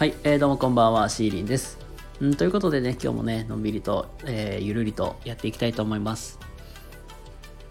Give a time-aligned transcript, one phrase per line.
[0.00, 1.76] はい、えー、どうもこんばんは、シーリンです。
[2.24, 6.38] んということでね、今日もね、のんびりと、えー、ゆるりとやっていきたいと思います。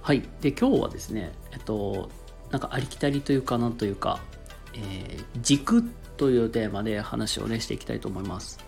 [0.03, 2.11] はい、で、今日はですね、えっと、
[2.51, 4.19] なんかありきたりというかなんというか、
[4.75, 5.83] えー、軸
[6.17, 8.59] というテーマで話をね、していきたいと思います。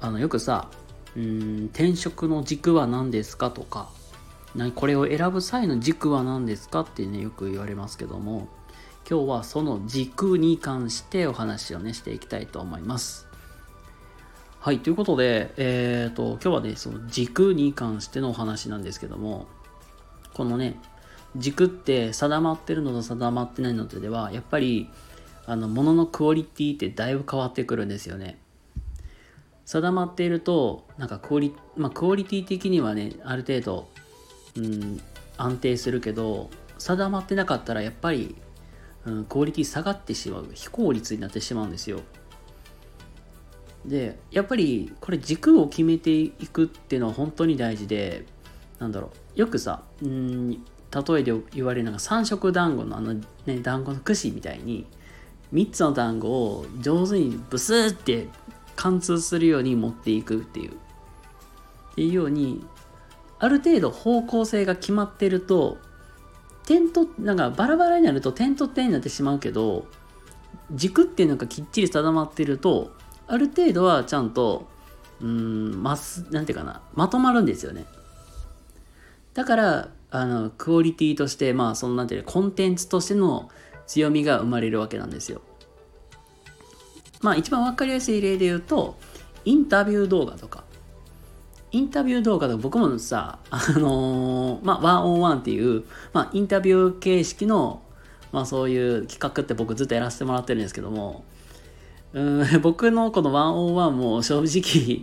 [0.00, 0.70] あの、よくさ、
[1.14, 3.90] うん、転職の軸は何ですかとか、
[4.76, 8.48] これを選ぶ際の軸は何ですかってね、よく言われますけども、
[9.08, 13.26] 今日はその軸に関してお話をね、していきたいと思います。
[14.60, 19.46] はい、ということで、えっ、ー、と、今日はね、その軸に関してのお話なんですけども、
[20.34, 20.78] このね、
[21.36, 24.88] 軸って定まってるのと定まってないのとでは、やっぱり、
[25.46, 28.38] あの、もののクオリティってだいぶ変わってくるんですよね。
[29.64, 33.88] 定まっていると、なんかクオリ、まあ、クオリティ的にはね、ある程度、
[34.56, 35.00] うん、
[35.36, 38.36] 安定するけど、定まってなかったらやっぱり
[39.04, 42.00] うん、クオリティ下がってしまう非効率になってしまうんですよ。
[43.84, 48.24] でやっぱりこれ軸を決めていくっていうのは本当に大事で
[48.78, 50.58] なんだろうよくさうん例
[51.18, 54.86] えで言われるのが三色団子のあのね団子の串みたいに
[55.52, 58.28] 3つの団子を上手にブスって
[58.76, 60.72] 貫通するように持っていくっていう。
[60.72, 62.64] っていうように
[63.38, 65.76] ある程度方向性が決まってると
[66.66, 69.86] 点となんかバラバラになると点と点になってしまうけど
[70.70, 72.92] 軸っていうのがきっちり定まってると
[73.26, 74.68] ある程度はちゃんと
[75.20, 77.84] うんますなんていうかなまとまるんですよね。
[79.34, 83.48] だからあのクオリティとしてまあそのなんていうコンテンツとしての
[83.86, 85.40] 強みが生まれるわけなんですよ。
[87.22, 88.96] まあ一番わかりやすい例で言うと
[89.44, 90.64] インタビュー動画とか。
[91.72, 97.82] インタビュー動画で僕もさ、あのー、まあ、ワンオンワンっていう、まあ、インタビュー形式の、
[98.30, 101.24] まあ、そういう企画って僕ずっとやらせてもらってるんですけども、
[102.12, 105.02] うん 僕のこのワンオンワンも正直、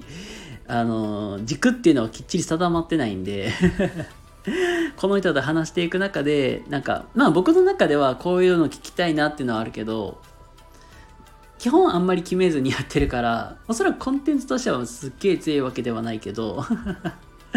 [0.67, 3.51] あのー、軸っていうのはきっちり定まってないんで
[4.95, 10.19] この人と話していく中で、なんか、まあ僕の中ではこういうの聞きたいなっていうのはあるけど、
[11.59, 16.63] 基本あんまり決めずにやってるからおそらくコンテンツとしてはすっげえ強いわけではないけど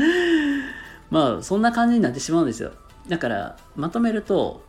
[1.08, 2.72] まあそんな感じになってしまうんですよ。
[3.08, 4.64] だからまとめると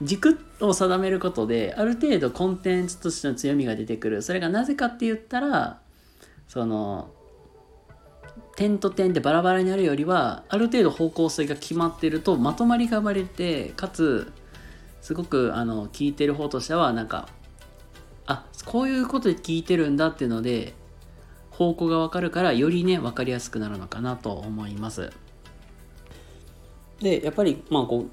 [0.00, 4.22] 軸を定めることである程度コンテンツとしての強みが出てくる。
[4.22, 5.80] それがなぜかって言ったら
[6.46, 7.10] その
[8.54, 14.32] 点と点でバラバラになるよりはある程度方向性が決まってるとまとまりが生まれてかつ
[15.00, 17.28] すごくあの聞いてる方としてはなんか
[18.26, 20.74] あこういうことで聞いてるんだっていうので
[21.50, 25.10] 方向がわかるからよりね分かりやすくなるのかなと思います。
[27.00, 28.06] でやっぱりまあこ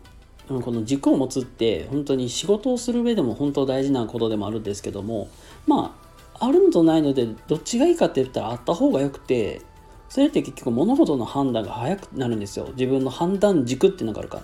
[0.49, 5.29] うこの軸を持つって本当に仕事をする上でも本当大事なことでもあるんですけども
[5.67, 5.95] ま
[6.39, 9.61] ああるのとないのでどっちがいいかって言ったらあった方がよくて
[10.09, 12.69] それって結局物事の判断が早くなるんですよ。
[12.75, 14.43] 自分の判断軸っていうのがあるから。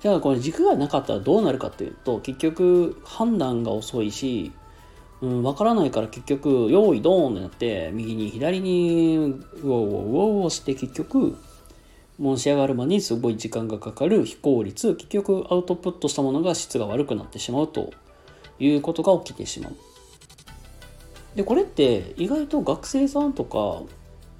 [0.00, 4.52] じゃあこれ軸がなかったらどうなるかっていうと結局判断が遅いし、
[5.20, 11.36] うん、分からないから結局用意ドーンってなって右に左にウォーウォーウォーウォして結局
[12.20, 17.92] 申し上がるまにすごい時間がかかる非効率結局アウトプットしたものが質が悪くなってしまうと
[18.58, 19.76] いうことが起きてしまう。
[21.36, 23.82] でこれって意外と学生さんとか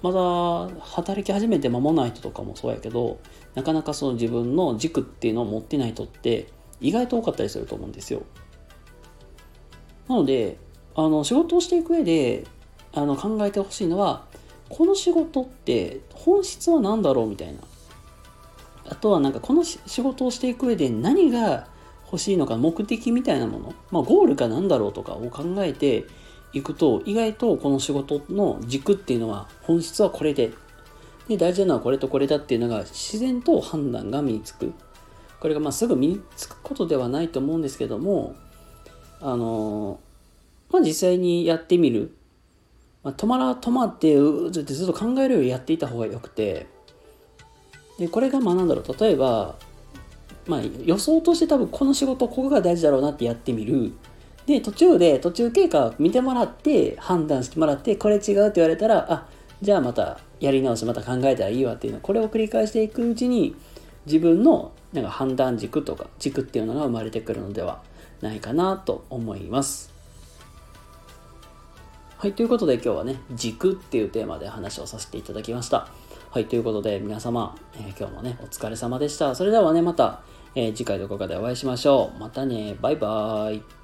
[0.01, 3.19] まだ働き始めて間もない人とかもそうやけど
[3.55, 6.47] なかなかその自分の軸っていうのを持ってない人って
[6.79, 8.23] 意外と多かったりすると思うんですよ。
[10.07, 10.57] なので
[10.95, 12.45] あの仕事をしていく上で
[12.93, 14.25] あの考えてほしいのは
[14.69, 17.59] この仕事って本質は何だろうみたいな。
[18.91, 21.67] あとはなんかこの仕事をしていく上で何が
[22.05, 26.05] 欲しいのか目的みたいなもの、まあ、ゴールが何だろうとかを考えて
[26.53, 30.51] いくと意外とこの仕事の軸っていうのは本質はこれで。
[31.27, 34.73] で大事なのはこれとこれだっていうのが自然と判断が身につく。
[35.39, 38.35] これがまあすぐ身につくことではないと思うんですけども
[39.21, 39.99] あの
[40.69, 42.13] まあ実際にやってみる、
[43.03, 46.67] まあ、止まら止まってうずってずっと考えるよりやっていた方がよくて。
[47.99, 48.99] でこれがまあなんだろう。
[48.99, 49.55] 例えば
[50.47, 53.91] まあ予想として多分この仕事ここが大事だろうなってやってみる。
[54.49, 59.27] で、途中で、途中経過見てもらって、判断してもらって、これ違うって言われたら、あ、
[59.61, 63.55] じゃあまたやり直し、また考えたらいいわっていうの、これを繰り返していくうちに、
[64.07, 67.83] 自分のなんか判断軸とか軸っていうのが生まれてくるのでは
[68.21, 69.93] ないかなと思います。
[72.17, 75.89] はい、ということで今日はね、軸っていうテーマで話をさせていただきました。
[76.31, 79.35] はい、ということで皆様、えー、今日もね、お疲れ様でした。
[79.35, 80.21] それではね、また、
[80.55, 82.19] えー、次回どこかでお会いしましょう。
[82.19, 83.78] またね、バイバーイ。